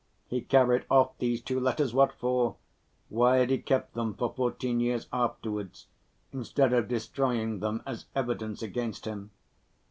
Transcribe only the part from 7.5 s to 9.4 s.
them as evidence against him?